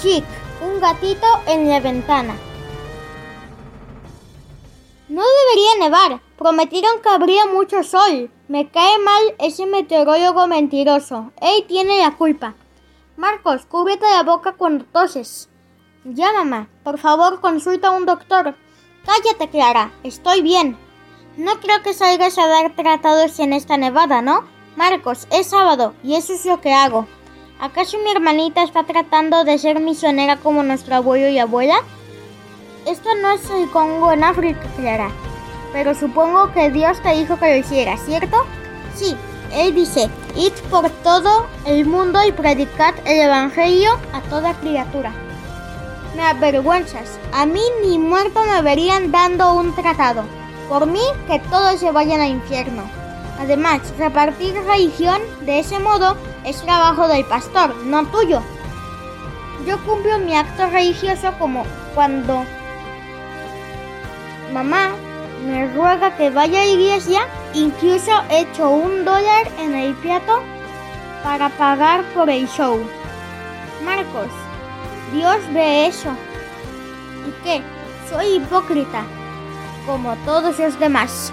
Chic, 0.00 0.24
un 0.62 0.80
gatito 0.80 1.26
en 1.48 1.68
la 1.68 1.80
ventana. 1.80 2.36
No 5.08 5.22
debería 5.22 5.88
nevar. 5.88 6.20
Prometieron 6.36 7.00
que 7.02 7.08
habría 7.08 7.46
mucho 7.46 7.82
sol. 7.82 8.30
Me 8.46 8.70
cae 8.70 8.98
mal 9.00 9.22
ese 9.40 9.66
meteorólogo 9.66 10.46
mentiroso. 10.46 11.32
Él 11.40 11.64
tiene 11.66 11.98
la 11.98 12.16
culpa. 12.16 12.54
Marcos, 13.16 13.66
cúbrete 13.66 14.06
la 14.06 14.22
boca 14.22 14.52
cuando 14.52 14.84
toses. 14.84 15.48
Ya, 16.04 16.32
mamá. 16.32 16.68
Por 16.84 16.98
favor, 16.98 17.40
consulta 17.40 17.88
a 17.88 17.90
un 17.90 18.06
doctor. 18.06 18.54
Cállate, 19.04 19.50
Clara. 19.50 19.90
Estoy 20.04 20.42
bien. 20.42 20.78
No 21.36 21.58
creo 21.58 21.82
que 21.82 21.92
salgas 21.92 22.38
a 22.38 22.46
dar 22.46 22.76
tratados 22.76 23.40
en 23.40 23.52
esta 23.52 23.76
nevada, 23.76 24.22
¿no? 24.22 24.44
Marcos, 24.76 25.26
es 25.32 25.48
sábado 25.48 25.94
y 26.04 26.14
eso 26.14 26.34
es 26.34 26.44
lo 26.44 26.60
que 26.60 26.72
hago. 26.72 27.08
¿Acaso 27.60 27.98
mi 27.98 28.12
hermanita 28.12 28.62
está 28.62 28.84
tratando 28.84 29.42
de 29.42 29.58
ser 29.58 29.80
misionera 29.80 30.36
como 30.36 30.62
nuestro 30.62 30.94
abuelo 30.94 31.28
y 31.28 31.40
abuela? 31.40 31.80
Esto 32.86 33.08
no 33.20 33.32
es 33.32 33.50
el 33.50 33.68
Congo 33.70 34.12
en 34.12 34.22
África, 34.22 34.64
Clara. 34.76 35.10
Pero 35.72 35.92
supongo 35.96 36.52
que 36.52 36.70
Dios 36.70 37.02
te 37.02 37.16
dijo 37.16 37.36
que 37.36 37.50
lo 37.50 37.56
hiciera, 37.56 37.96
¿cierto? 37.96 38.36
Sí, 38.94 39.16
Él 39.52 39.74
dice, 39.74 40.08
id 40.36 40.52
por 40.70 40.88
todo 41.02 41.48
el 41.66 41.84
mundo 41.84 42.20
y 42.24 42.30
predicad 42.30 42.94
el 43.04 43.22
Evangelio 43.22 43.90
a 44.12 44.20
toda 44.30 44.54
criatura. 44.54 45.10
Me 46.14 46.22
avergüenzas. 46.22 47.18
A 47.32 47.44
mí 47.44 47.62
ni 47.82 47.98
muerto 47.98 48.40
me 48.44 48.62
verían 48.62 49.10
dando 49.10 49.54
un 49.54 49.74
tratado. 49.74 50.22
Por 50.68 50.86
mí, 50.86 51.02
que 51.26 51.40
todos 51.50 51.80
se 51.80 51.90
vayan 51.90 52.20
al 52.20 52.30
infierno. 52.30 52.84
Además, 53.40 53.80
repartir 53.98 54.54
religión 54.54 55.20
de 55.40 55.58
ese 55.58 55.80
modo 55.80 56.16
es 56.48 56.62
trabajo 56.62 57.06
del 57.08 57.26
pastor, 57.26 57.76
no 57.84 58.06
tuyo. 58.06 58.40
Yo 59.66 59.78
cumplo 59.84 60.18
mi 60.18 60.34
acto 60.34 60.66
religioso 60.68 61.32
como 61.38 61.64
cuando 61.94 62.42
mamá 64.52 64.92
me 65.46 65.66
ruega 65.74 66.16
que 66.16 66.30
vaya 66.30 66.62
a 66.62 66.64
la 66.64 66.70
iglesia, 66.70 67.20
incluso 67.52 68.12
echo 68.30 68.70
un 68.70 69.04
dólar 69.04 69.46
en 69.58 69.74
el 69.74 69.94
plato 69.96 70.42
para 71.22 71.50
pagar 71.50 72.02
por 72.14 72.30
el 72.30 72.48
show. 72.48 72.80
Marcos, 73.84 74.30
Dios 75.12 75.36
ve 75.52 75.86
eso. 75.86 76.10
¿Y 77.26 77.44
qué? 77.44 77.62
Soy 78.08 78.36
hipócrita, 78.36 79.02
como 79.86 80.16
todos 80.24 80.58
los 80.58 80.78
demás. 80.78 81.30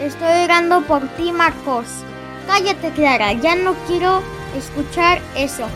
Estoy 0.00 0.44
orando 0.44 0.82
por 0.82 1.00
ti, 1.16 1.32
Marcos. 1.32 2.04
Cállate, 2.46 2.90
Clara, 2.90 3.32
ya 3.32 3.54
no 3.54 3.74
quiero 3.86 4.22
escuchar 4.56 5.20
eso. 5.36 5.66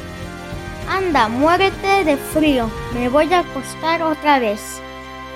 Anda, 0.88 1.28
muérete 1.28 2.04
de 2.04 2.16
frío. 2.16 2.70
Me 2.94 3.08
voy 3.08 3.32
a 3.32 3.40
acostar 3.40 4.02
otra 4.02 4.38
vez. 4.38 4.80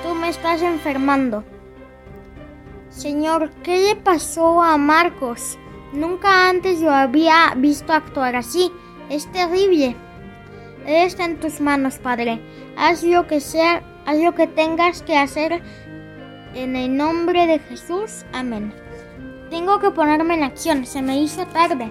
Tú 0.03 0.15
me 0.15 0.29
estás 0.29 0.63
enfermando. 0.63 1.45
Señor, 2.89 3.51
¿qué 3.63 3.79
le 3.89 3.97
pasó 3.97 4.63
a 4.63 4.77
Marcos? 4.77 5.59
Nunca 5.93 6.49
antes 6.49 6.81
lo 6.81 6.91
había 6.91 7.53
visto 7.57 7.93
actuar 7.93 8.37
así. 8.37 8.71
Es 9.09 9.31
terrible. 9.33 9.97
Él 10.87 11.07
está 11.07 11.25
en 11.25 11.41
tus 11.41 11.61
manos, 11.61 11.99
Padre. 11.99 12.41
Haz 12.77 13.03
lo 13.03 13.27
que 13.27 13.41
sea, 13.41 13.83
haz 14.07 14.19
lo 14.19 14.35
que 14.35 14.47
tengas 14.47 15.03
que 15.03 15.17
hacer 15.17 15.63
en 16.55 16.77
el 16.77 16.97
nombre 16.97 17.47
de 17.47 17.59
Jesús. 17.59 18.25
Amén. 18.33 18.73
Tengo 19.51 19.81
que 19.81 19.91
ponerme 19.91 20.35
en 20.35 20.45
acción. 20.45 20.87
Se 20.87 21.03
me 21.03 21.21
hizo 21.21 21.45
tarde. 21.47 21.91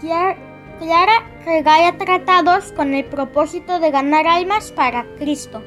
Clara 0.00 1.26
regala 1.44 1.98
tratados 1.98 2.72
con 2.72 2.94
el 2.94 3.04
propósito 3.04 3.80
de 3.80 3.90
ganar 3.90 4.26
almas 4.26 4.72
para 4.72 5.04
Cristo. 5.18 5.62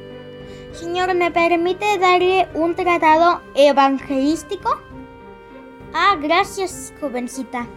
Señor, 0.72 1.14
¿me 1.14 1.30
permite 1.30 1.98
darle 1.98 2.48
un 2.54 2.74
tratado 2.74 3.40
evangelístico? 3.54 4.80
Ah, 5.92 6.16
gracias, 6.20 6.92
jovencita. 7.00 7.68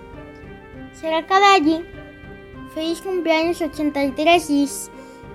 Cerca 0.93 1.39
de 1.39 1.45
allí, 1.45 1.85
feliz 2.73 3.01
cumpleaños 3.01 3.61
83 3.61 4.49
y 4.49 4.67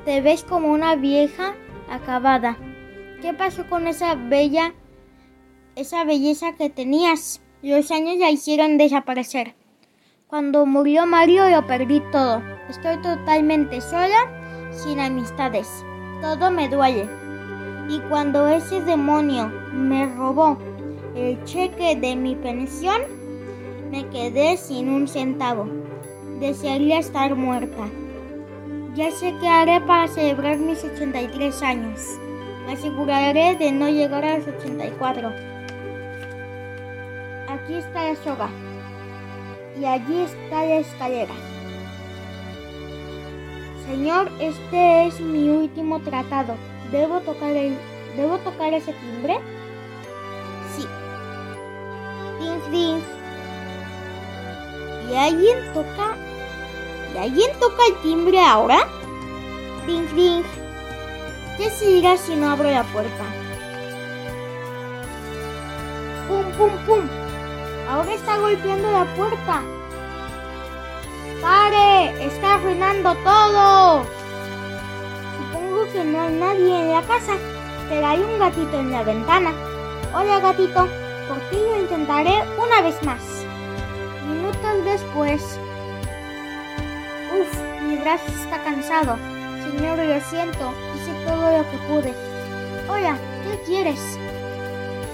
te 0.05 0.21
ves 0.21 0.43
como 0.43 0.73
una 0.73 0.97
vieja 0.97 1.55
acabada. 1.89 2.57
¿Qué 3.21 3.33
pasó 3.33 3.65
con 3.69 3.87
esa 3.87 4.17
bella, 4.17 4.75
esa 5.77 6.05
belleza 6.05 6.53
que 6.53 6.71
tenías? 6.71 7.41
Los 7.63 7.91
años 7.91 8.17
la 8.19 8.31
hicieron 8.31 8.77
desaparecer. 8.77 9.55
Cuando 10.27 10.67
murió 10.67 11.07
Mario 11.07 11.49
lo 11.49 11.67
perdí 11.67 12.03
todo. 12.11 12.43
Estoy 12.69 12.97
totalmente 13.03 13.81
sola, 13.81 14.71
sin 14.71 15.01
amistades. 15.01 15.69
Todo 16.21 16.51
me 16.51 16.69
duele. 16.69 17.09
Y 17.89 18.01
cuando 18.09 18.49
ese 18.49 18.81
demonio 18.83 19.49
me 19.73 20.07
robó 20.07 20.59
el 21.15 21.43
cheque 21.45 21.97
de 21.97 22.17
mi 22.17 22.35
pensión, 22.35 23.03
me 23.91 24.09
quedé 24.09 24.57
sin 24.57 24.89
un 24.89 25.09
centavo. 25.09 25.69
Desearía 26.41 26.99
estar 26.99 27.35
muerta. 27.35 27.89
Ya 28.95 29.11
sé 29.11 29.35
qué 29.41 29.49
haré 29.49 29.81
para 29.81 30.09
celebrar 30.09 30.59
mis 30.59 30.83
83 30.85 31.63
años. 31.63 32.01
Me 32.67 32.73
aseguraré 32.73 33.57
de 33.57 33.73
no 33.73 33.89
llegar 33.89 34.25
a 34.25 34.39
los 34.39 34.49
84. 34.49 35.52
Aquí 37.73 37.81
está 37.81 38.05
la 38.05 38.17
soga. 38.17 38.51
Y 39.81 39.87
allí 39.87 40.21
está 40.21 40.63
la 40.67 40.77
escalera. 40.77 41.33
Señor, 43.87 44.31
este 44.41 45.07
es 45.07 45.19
mi 45.21 45.49
último 45.49 45.99
tratado. 46.01 46.55
¿Debo 46.91 47.21
tocar 47.21 47.49
el 47.57 47.79
¿Debo 48.15 48.37
tocar 48.41 48.75
ese 48.75 48.93
timbre? 48.93 49.39
Sí. 50.77 50.87
Ding, 52.41 52.71
ding. 52.71 53.01
¿Y 55.11 55.17
alguien 55.17 55.73
toca? 55.73 56.15
¿Y 57.15 57.19
alguien 57.19 57.59
toca 57.59 57.87
el 57.89 58.03
timbre 58.03 58.39
ahora? 58.39 58.87
Ding, 59.87 60.15
ding. 60.15 60.43
¿Qué 61.57 61.71
siga 61.71 62.19
si 62.19 62.37
no 62.37 62.51
abro 62.51 62.71
la 62.71 62.83
puerta? 62.85 63.25
¡Pum, 66.29 66.53
pum, 66.59 66.71
pum! 66.85 67.22
Ahora 67.89 68.13
está 68.15 68.39
golpeando 68.39 68.91
la 68.91 69.05
puerta. 69.17 69.63
¡Pare! 71.41 72.25
¡Está 72.25 72.55
arruinando 72.55 73.15
todo! 73.17 74.05
Supongo 75.37 75.93
que 75.93 76.05
no 76.05 76.23
hay 76.23 76.33
nadie 76.35 76.81
en 76.81 76.93
la 76.93 77.03
casa, 77.03 77.33
pero 77.89 78.07
hay 78.07 78.21
un 78.21 78.39
gatito 78.39 78.79
en 78.79 78.93
la 78.93 79.03
ventana. 79.03 79.53
Hola 80.15 80.39
gatito, 80.41 80.87
por 81.29 81.39
ti 81.51 81.57
lo 81.57 81.81
intentaré 81.81 82.45
una 82.57 82.83
vez 82.83 83.03
más. 83.03 83.21
Minutos 84.29 84.85
después. 84.85 85.59
Uf, 87.39 87.83
mi 87.83 87.97
brazo 87.97 88.27
está 88.29 88.63
cansado. 88.63 89.17
Señor, 89.65 89.99
lo 89.99 90.21
siento, 90.21 90.73
hice 90.95 91.13
todo 91.27 91.59
lo 91.59 91.71
que 91.71 91.79
pude. 91.89 92.15
Hola, 92.89 93.17
¿qué 93.45 93.63
quieres? 93.67 94.19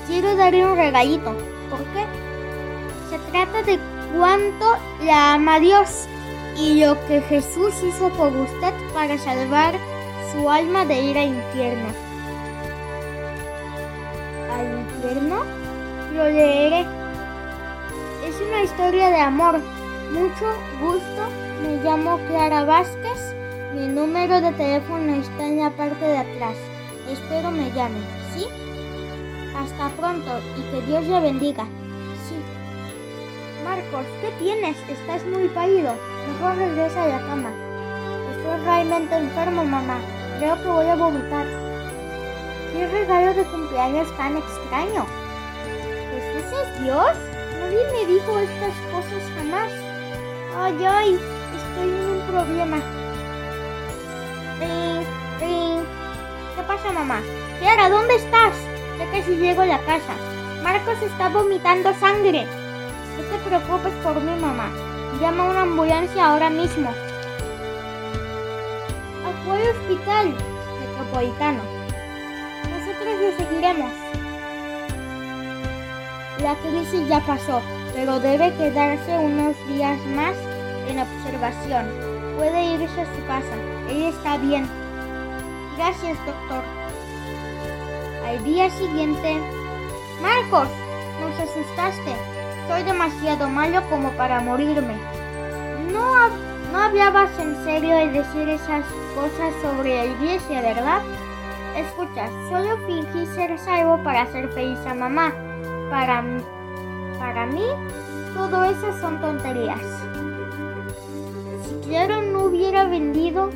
Quiero 0.06 0.36
darle 0.36 0.66
un 0.66 0.76
regalito. 0.76 1.32
¿Por 1.70 1.80
qué? 1.94 2.27
Se 3.10 3.18
trata 3.30 3.62
de 3.62 3.78
cuánto 4.14 4.76
la 5.02 5.34
ama 5.34 5.58
Dios 5.60 6.06
y 6.56 6.84
lo 6.84 6.94
que 7.06 7.22
Jesús 7.22 7.72
hizo 7.82 8.10
por 8.10 8.36
usted 8.36 8.74
para 8.92 9.16
salvar 9.16 9.74
su 10.32 10.50
alma 10.50 10.84
de 10.84 11.00
ir 11.00 11.16
al 11.16 11.28
infierno. 11.28 11.88
¿Al 14.52 14.80
infierno? 14.80 15.36
Lo 16.14 16.24
leeré. 16.24 16.80
Es 18.26 18.34
una 18.46 18.62
historia 18.62 19.08
de 19.08 19.20
amor. 19.20 19.58
Mucho 20.12 20.46
gusto. 20.80 21.22
Me 21.62 21.82
llamo 21.82 22.18
Clara 22.28 22.64
Vázquez. 22.64 23.34
Mi 23.74 23.86
número 23.86 24.40
de 24.40 24.52
teléfono 24.52 25.14
está 25.14 25.46
en 25.46 25.60
la 25.60 25.70
parte 25.70 26.04
de 26.04 26.18
atrás. 26.18 26.56
Espero 27.10 27.50
me 27.50 27.70
llame, 27.72 28.00
¿sí? 28.34 28.44
Hasta 29.56 29.88
pronto 29.96 30.40
y 30.58 30.62
que 30.70 30.86
Dios 30.86 31.04
le 31.04 31.20
bendiga. 31.20 31.66
Marcos, 33.64 34.06
¿qué 34.20 34.30
tienes? 34.38 34.76
Estás 34.88 35.24
muy 35.26 35.48
pálido. 35.48 35.94
Mejor 36.32 36.56
regresa 36.56 37.04
a 37.04 37.08
la 37.08 37.18
cama. 37.18 37.50
Estoy 38.30 38.64
realmente 38.64 39.16
enfermo, 39.16 39.64
mamá. 39.64 39.98
Creo 40.38 40.56
que 40.62 40.68
voy 40.68 40.86
a 40.86 40.96
vomitar. 40.96 41.46
¿Qué 42.72 42.86
regalo 42.86 43.34
de 43.34 43.44
cumpleaños 43.44 44.16
tan 44.16 44.36
extraño? 44.36 45.06
¿Jesús 46.12 46.52
es 46.60 46.82
Dios? 46.82 47.16
Nadie 47.60 47.84
me 47.92 48.12
dijo 48.12 48.38
estas 48.38 48.74
cosas 48.92 49.22
jamás. 49.36 49.72
Ay, 50.56 50.84
ay, 50.86 51.20
estoy 51.56 51.88
en 51.88 52.10
un 52.10 52.20
problema. 52.26 52.78
¿Qué 55.38 56.62
pasa, 56.66 56.92
mamá? 56.92 57.20
Clara, 57.60 57.88
¿dónde 57.88 58.16
estás? 58.16 58.54
Ya 58.98 59.10
casi 59.10 59.36
llego 59.36 59.62
a 59.62 59.66
la 59.66 59.78
casa. 59.80 60.14
Marcos 60.62 61.00
está 61.02 61.28
vomitando 61.28 61.92
sangre. 61.94 62.46
No 63.18 63.24
te 63.24 63.38
preocupes 63.44 63.92
por 64.02 64.20
mi 64.22 64.40
mamá. 64.40 64.70
Llama 65.20 65.44
a 65.44 65.50
una 65.50 65.62
ambulancia 65.62 66.24
ahora 66.24 66.48
mismo. 66.48 66.88
al 69.50 69.62
hospital 69.70 70.34
metropolitano. 70.80 71.62
Nosotros 72.70 73.14
lo 73.20 73.36
seguiremos. 73.36 73.92
La 76.42 76.54
crisis 76.56 77.08
ya 77.08 77.20
pasó, 77.20 77.60
pero 77.94 78.20
debe 78.20 78.52
quedarse 78.54 79.18
unos 79.18 79.56
días 79.68 79.98
más 80.14 80.36
en 80.88 81.00
observación. 81.00 81.86
Puede 82.36 82.74
irse 82.74 83.00
a 83.00 83.16
su 83.16 83.26
casa. 83.26 83.56
Ella 83.88 84.08
está 84.10 84.36
bien. 84.38 84.68
Gracias, 85.76 86.16
doctor. 86.26 86.62
Al 88.26 88.44
día 88.44 88.70
siguiente... 88.70 89.38
Marcos, 90.20 90.68
nos 91.20 91.38
asustaste. 91.38 92.37
Soy 92.68 92.82
demasiado 92.82 93.48
malo 93.48 93.80
como 93.88 94.10
para 94.10 94.40
morirme. 94.40 94.94
No, 95.90 96.28
no 96.70 96.78
hablabas 96.78 97.30
en 97.40 97.56
serio 97.64 97.96
de 97.96 98.08
decir 98.08 98.48
esas 98.48 98.84
cosas 99.14 99.54
sobre 99.62 99.96
la 99.96 100.04
iglesia, 100.04 100.60
¿verdad? 100.60 101.00
Escucha, 101.74 102.28
solo 102.50 102.76
fingí 102.86 103.26
ser 103.34 103.58
salvo 103.58 104.02
para 104.04 104.22
hacer 104.22 104.50
feliz 104.50 104.78
a 104.86 104.94
mamá. 104.94 105.32
Para, 105.90 106.22
para 107.18 107.46
mí, 107.46 107.64
todo 108.34 108.64
eso 108.64 109.00
son 109.00 109.18
tonterías. 109.20 109.80
Si 111.64 111.88
Claro 111.88 112.20
no 112.20 112.44
hubiera 112.44 112.84
venido 112.84 113.50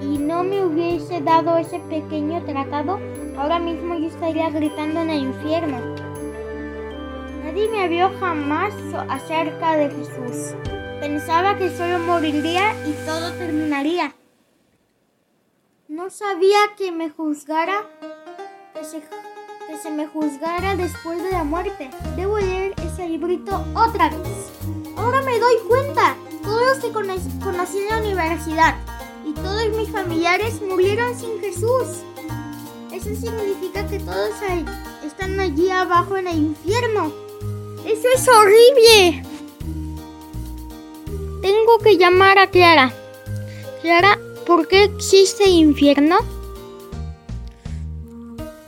y 0.00 0.18
no 0.18 0.44
me 0.44 0.64
hubiese 0.64 1.20
dado 1.20 1.58
ese 1.58 1.78
pequeño 1.78 2.42
tratado, 2.44 2.98
ahora 3.36 3.58
mismo 3.58 3.96
yo 3.98 4.06
estaría 4.06 4.48
gritando 4.48 5.00
en 5.00 5.10
el 5.10 5.22
infierno. 5.24 6.03
Nadie 7.54 7.68
me 7.68 7.84
habló 7.84 8.18
jamás 8.18 8.74
acerca 9.08 9.76
de 9.76 9.88
Jesús. 9.88 10.56
Pensaba 10.98 11.56
que 11.56 11.70
solo 11.70 12.00
moriría 12.00 12.74
y 12.84 12.92
todo 13.06 13.30
terminaría. 13.34 14.12
No 15.86 16.10
sabía 16.10 16.58
que 16.76 16.90
me 16.90 17.10
juzgara, 17.10 17.88
que 18.74 18.84
se, 18.84 19.00
que 19.68 19.76
se 19.80 19.88
me 19.92 20.08
juzgara 20.08 20.74
después 20.74 21.22
de 21.22 21.30
la 21.30 21.44
muerte. 21.44 21.90
Debo 22.16 22.40
leer 22.40 22.74
ese 22.78 23.08
librito 23.08 23.64
otra 23.76 24.08
vez. 24.08 24.50
Ahora 24.96 25.22
me 25.22 25.38
doy 25.38 25.54
cuenta. 25.68 26.16
Todos 26.42 26.78
se 26.78 26.90
conocí 26.90 27.78
en 27.78 27.88
la 27.88 27.98
universidad 27.98 28.74
y 29.24 29.32
todos 29.32 29.68
mis 29.76 29.90
familiares 29.90 30.60
murieron 30.60 31.14
sin 31.14 31.38
Jesús. 31.38 32.02
Eso 32.90 33.14
significa 33.14 33.86
que 33.86 34.00
todos 34.00 34.32
están 35.04 35.38
allí 35.38 35.70
abajo 35.70 36.16
en 36.16 36.26
el 36.26 36.38
infierno. 36.38 37.12
Eso 37.94 38.08
es 38.12 38.26
horrible. 38.26 39.22
Tengo 41.42 41.78
que 41.78 41.96
llamar 41.96 42.40
a 42.40 42.48
Clara. 42.48 42.92
Clara, 43.82 44.18
¿por 44.44 44.66
qué 44.66 44.82
existe 44.82 45.48
infierno? 45.48 46.16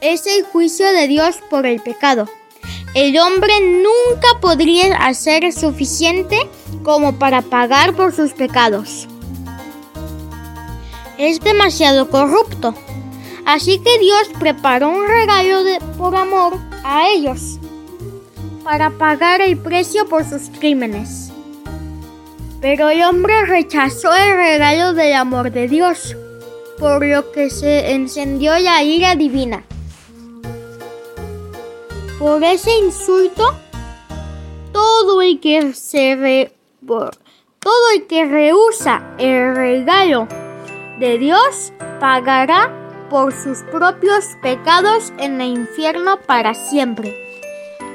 Es 0.01 0.29
el 0.29 0.45
juicio 0.45 0.87
de 0.93 1.09
Dios 1.09 1.39
por 1.51 1.67
el 1.67 1.83
pecado. 1.83 2.29
El 2.95 3.19
hombre 3.19 3.53
nunca 3.61 4.29
podría 4.41 4.95
hacer 4.95 5.53
suficiente 5.53 6.49
como 6.85 7.19
para 7.19 7.43
pagar 7.43 7.97
por 7.97 8.15
sus 8.15 8.33
pecados. 8.33 9.09
Es 11.19 11.41
demasiado 11.41 12.11
corrupto. 12.11 12.77
Así 13.45 13.81
que 13.81 13.99
Dios 13.99 14.29
preparó 14.39 14.89
un 14.91 15.09
regalo 15.09 15.65
de, 15.65 15.81
por 15.99 16.15
amor 16.15 16.57
a 16.85 17.09
ellos 17.09 17.59
para 18.67 18.91
pagar 18.91 19.41
el 19.41 19.57
precio 19.57 20.09
por 20.09 20.25
sus 20.25 20.51
crímenes. 20.59 21.31
Pero 22.61 22.89
el 22.89 23.01
hombre 23.05 23.47
rechazó 23.47 24.13
el 24.13 24.37
regalo 24.37 24.93
del 24.93 25.13
amor 25.13 25.53
de 25.53 25.69
Dios, 25.69 26.17
por 26.77 27.07
lo 27.07 27.31
que 27.31 27.49
se 27.49 27.93
encendió 27.93 28.59
la 28.59 28.83
ira 28.83 29.15
divina. 29.15 29.63
Por 32.19 32.43
ese 32.43 32.77
insulto, 32.79 33.55
todo 34.73 35.23
el 35.23 35.39
que 35.39 35.73
se 35.73 36.51
todo 36.81 37.91
el 37.95 38.07
que 38.09 38.25
rehúsa 38.25 39.15
el 39.19 39.55
regalo 39.55 40.27
de 40.99 41.19
Dios 41.19 41.73
pagará 42.01 42.73
por 43.11 43.33
sus 43.33 43.59
propios 43.71 44.25
pecados 44.43 45.13
en 45.19 45.41
el 45.41 45.51
infierno 45.51 46.19
para 46.27 46.53
siempre. 46.55 47.26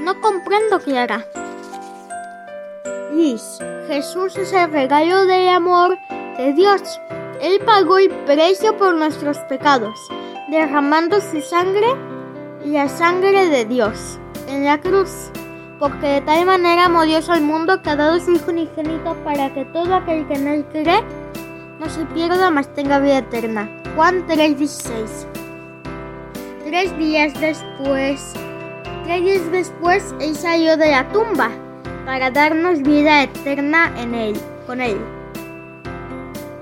No 0.01 0.19
comprendo, 0.19 0.80
Clara. 0.80 1.25
Liz, 3.13 3.59
Jesús 3.88 4.36
es 4.38 4.51
el 4.51 4.71
regalo 4.71 5.25
del 5.25 5.50
amor 5.50 5.98
de 6.38 6.53
Dios. 6.53 7.00
Él 7.39 7.59
pagó 7.65 8.00
el 8.00 8.09
precio 8.25 8.75
por 8.77 8.95
nuestros 8.95 9.38
pecados, 9.50 9.95
derramando 10.50 11.21
su 11.21 11.42
sangre 11.42 11.88
y 12.65 12.69
la 12.71 12.89
sangre 12.89 13.50
de 13.50 13.65
Dios 13.65 14.19
en 14.48 14.65
la 14.65 14.80
cruz. 14.80 15.30
Porque 15.80 16.07
de 16.07 16.21
tal 16.21 16.45
manera 16.45 16.86
amó 16.86 17.03
Dios 17.03 17.30
al 17.30 17.42
mundo 17.42 17.81
que 17.81 17.89
ha 17.92 17.95
dado 17.95 18.19
su 18.19 18.31
Hijo 18.31 18.51
unigénito 18.51 19.15
para 19.24 19.53
que 19.53 19.65
todo 19.65 19.95
aquel 19.95 20.27
que 20.27 20.33
en 20.33 20.48
él 20.48 20.65
cree 20.71 21.03
no 21.80 21.89
se 21.89 22.06
pierda, 22.06 22.50
mas 22.50 22.74
tenga 22.74 23.00
vida 23.00 23.19
eterna. 23.19 23.69
Juan 23.95 24.25
3:16 24.27 25.27
Tres 26.63 26.98
días 26.98 27.33
después, 27.42 28.33
días 29.06 29.51
después, 29.51 30.15
él 30.19 30.36
salió 30.36 30.77
de 30.77 30.92
la 30.92 31.07
tumba 31.09 31.50
para 32.06 32.31
darnos 32.31 32.81
vida 32.81 33.24
eterna 33.24 33.94
en 33.98 34.15
él, 34.15 34.36
con 34.65 34.81
él. 34.81 34.98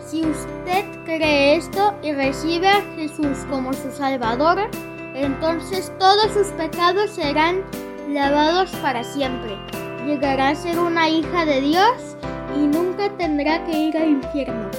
Si 0.06 0.22
usted 0.26 0.86
cree 1.06 1.56
esto 1.56 1.94
y 2.02 2.12
recibe 2.14 2.68
a 2.68 2.82
Jesús 2.96 3.46
como 3.50 3.74
su 3.74 3.92
Salvador, 3.92 4.70
entonces 5.14 5.92
todos 6.00 6.32
sus 6.34 6.48
pecados 6.54 7.12
serán 7.12 7.62
lavados 8.10 8.72
para 8.82 9.04
siempre. 9.04 9.56
Llegará 10.06 10.50
a 10.50 10.56
ser 10.56 10.80
una 10.80 11.10
hija 11.10 11.46
de 11.46 11.62
Dios 11.62 12.18
y 12.56 12.60
nunca 12.60 13.10
tendrá 13.18 13.64
que 13.66 13.78
ir 13.78 13.98
al 13.98 14.10
infierno. 14.10 14.70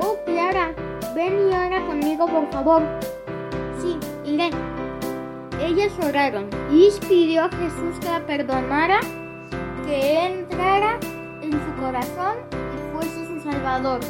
Oh, 0.00 0.16
Clara, 0.24 0.74
ven 1.14 1.50
y 1.50 1.54
ora 1.54 1.84
conmigo, 1.86 2.26
por 2.26 2.50
favor. 2.52 2.82
Sí, 3.82 3.98
iré. 4.24 4.50
Ellas 5.60 5.92
oraron. 6.02 6.48
y 6.70 6.90
pidió 7.08 7.44
a 7.44 7.48
Jesús 7.48 7.98
que 8.00 8.06
la 8.06 8.24
perdonara 8.26 9.00
que 9.86 10.26
entrara 10.26 10.98
en 11.42 11.52
su 11.52 11.80
corazón 11.80 12.36
y 12.52 12.92
fuese 12.92 13.26
su 13.26 13.40
Salvador. 13.40 14.00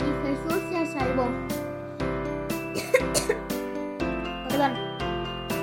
Y 0.00 0.04
Jesús 0.26 0.60
se 0.70 0.86
salvó. 0.98 1.28
Perdón. 4.48 4.72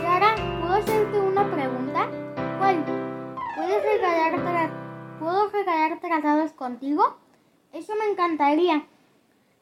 Clara, 0.02 0.36
¿puedo 0.62 0.74
hacerte 0.76 1.20
una 1.20 1.50
pregunta? 1.52 2.08
¿Cuál? 2.60 2.86
¿Puedes 3.56 3.84
regalar 3.84 4.72
¿Puedo 5.20 5.50
regalar 5.50 6.00
tratados 6.00 6.52
contigo? 6.52 7.18
Eso 7.72 7.94
me 7.96 8.12
encantaría. 8.12 8.86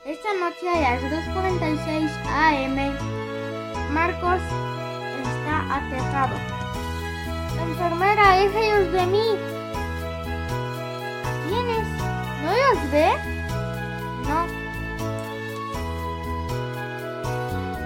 Esta 0.05 0.33
noche 0.33 0.67
a 0.67 0.81
las 0.81 1.03
2.46 1.03 2.09
am, 2.25 3.93
Marcos 3.93 4.41
está 5.21 5.75
aterrado. 5.77 6.35
Enfermera, 7.59 8.35
déjelos 8.37 8.91
de 8.91 9.05
mí. 9.07 9.51
¿No 12.41 12.51
los 12.51 12.91
ve? 12.91 13.11
No. 14.27 14.47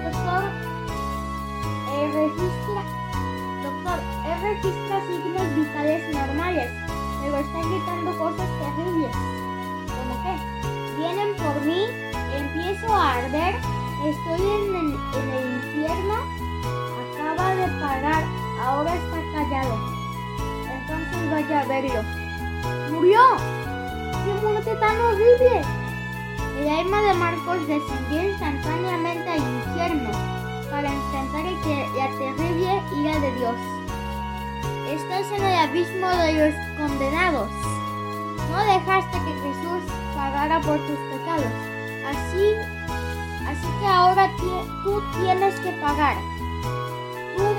Doctor, 0.04 0.44
eh, 1.92 2.12
registra. 2.13 2.82
Doctor, 3.63 4.00
él 4.25 4.38
registra 4.42 5.01
signos 5.08 5.56
vitales 5.56 6.15
normales, 6.15 6.72
pero 7.22 7.38
está 7.38 7.60
gritando 7.60 8.18
cosas 8.18 8.50
terribles. 8.60 9.12
¿Cómo 9.88 10.24
qué? 10.24 10.34
Vienen 10.98 11.36
por 11.36 11.62
mí, 11.65 11.88
empiezo 12.34 12.94
a 12.96 13.15
arder, 13.15 13.56
estoy 14.06 14.39
en 14.39 14.75
el, 14.75 14.96
en 15.15 15.30
el 15.34 15.46
infierno, 15.56 16.15
de 17.56 17.68
parar, 17.80 18.24
ahora 18.62 18.94
está 18.96 19.18
callado. 19.34 19.78
Entonces 20.72 21.32
vaya 21.32 21.62
a 21.62 21.66
verlo. 21.66 22.02
¡Murió! 22.92 23.22
¡Qué 24.26 24.34
muerte 24.42 24.76
tan 24.76 25.00
horrible! 25.00 25.62
El 26.60 26.70
alma 26.70 27.02
de 27.02 27.14
Marcos 27.16 27.68
descendió 27.68 28.30
instantáneamente 28.30 29.30
al 29.30 29.40
infierno 29.40 30.10
para 30.72 30.88
enfrentar 30.92 31.44
la 31.44 32.18
terrible 32.18 32.82
ira 32.98 33.20
de 33.20 33.32
Dios. 33.36 33.56
Estás 34.90 35.32
en 35.32 35.44
el 35.44 35.56
abismo 35.56 36.08
de 36.08 36.34
los 36.34 36.56
condenados. 36.78 37.50
No 38.50 38.58
dejaste 38.66 39.18
que 39.20 39.34
Jesús 39.42 39.84
pagara 40.16 40.62
por 40.62 40.78
tus 40.78 40.98
pecados. 41.12 41.52
Así, 42.08 42.54
así 43.48 43.68
que 43.80 43.88
ahora 43.88 44.30
tú 44.38 45.02
tienes 45.20 45.60
que 45.60 45.72
pagar. 45.82 46.16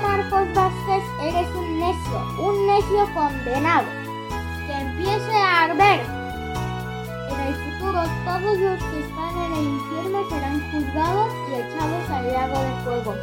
Marcos 0.01 0.53
Vázquez, 0.53 1.03
eres 1.21 1.47
un 1.55 1.79
necio, 1.79 2.45
un 2.45 2.67
necio 2.67 3.13
condenado. 3.13 3.87
Que 4.65 4.73
empiece 4.73 5.35
a 5.35 5.63
arder 5.63 6.17
en 7.31 7.39
el 7.39 7.55
futuro 7.55 8.03
todos 8.25 8.57
los 8.57 8.83
que 8.83 8.99
están 8.99 9.37
en 9.45 9.53
el 9.53 9.63
infierno 9.63 10.29
serán 10.29 10.71
juzgados 10.71 11.33
y 11.49 11.53
echados 11.53 12.09
al 12.09 12.33
lago 12.33 12.59
de 12.61 12.83
fuego. 12.83 13.15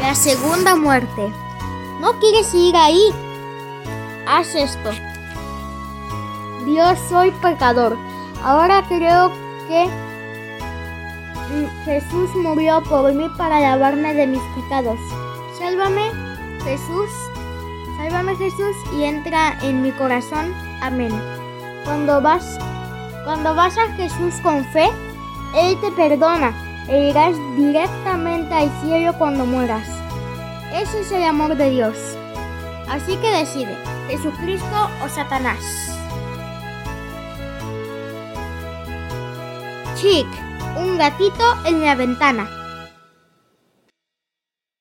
La 0.00 0.14
segunda 0.14 0.76
muerte. 0.76 1.32
¿No 2.00 2.18
quieres 2.18 2.52
ir 2.54 2.76
ahí? 2.76 3.12
Haz 4.26 4.54
esto. 4.54 4.90
Dios, 6.64 6.98
soy 7.08 7.30
pecador. 7.42 7.96
Ahora 8.42 8.82
creo 8.88 9.30
que 9.68 9.88
Jesús 11.84 12.34
murió 12.36 12.82
por 12.82 13.12
mí 13.12 13.28
para 13.36 13.60
lavarme 13.60 14.14
de 14.14 14.26
mis 14.26 14.42
pecados. 14.56 14.98
Sálvame, 15.62 16.10
Jesús. 16.64 17.08
Sálvame, 17.96 18.34
Jesús, 18.34 18.74
y 18.94 19.04
entra 19.04 19.56
en 19.62 19.80
mi 19.80 19.92
corazón. 19.92 20.52
Amén. 20.80 21.12
Cuando 21.84 22.20
vas, 22.20 22.58
cuando 23.24 23.54
vas 23.54 23.78
a 23.78 23.86
Jesús 23.92 24.34
con 24.42 24.64
fe, 24.72 24.90
Él 25.54 25.78
te 25.80 25.92
perdona 25.92 26.52
e 26.88 27.10
irás 27.10 27.36
directamente 27.56 28.52
al 28.52 28.72
cielo 28.80 29.12
cuando 29.16 29.46
mueras. 29.46 29.86
Ese 30.74 31.02
es 31.02 31.12
el 31.12 31.22
amor 31.22 31.54
de 31.56 31.70
Dios. 31.70 31.96
Así 32.88 33.16
que 33.18 33.30
decide, 33.30 33.78
Jesucristo 34.08 34.90
o 35.04 35.08
Satanás. 35.08 35.96
Chick, 39.94 40.26
un 40.76 40.98
gatito 40.98 41.44
en 41.66 41.82
la 41.82 41.94
ventana. 41.94 42.61